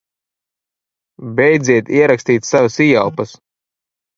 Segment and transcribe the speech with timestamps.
[1.35, 3.31] Beidziet ierakst?t savas ieelpas!